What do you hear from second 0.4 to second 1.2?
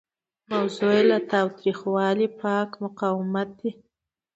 موضوع یې له